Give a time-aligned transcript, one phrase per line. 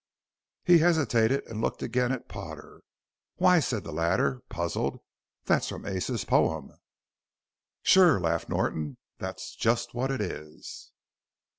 [0.65, 2.81] He hesitated and looked again at Potter.
[3.35, 4.99] "Why," said the latter, puzzled,
[5.45, 6.71] "that's from Ace's poem!"
[7.83, 10.89] "Sure," laughed Norton; "that's just what it is!"